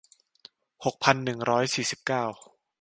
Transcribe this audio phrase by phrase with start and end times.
[0.85, 2.23] หกพันหนึ่งร้อยสี่สิบเก้า